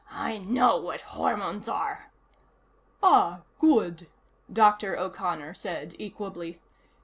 [0.09, 2.09] "I know what hormones are."
[3.03, 3.41] "Ah.
[3.59, 4.07] Good,"
[4.51, 4.97] Dr.
[4.97, 6.59] O'Connor said equably.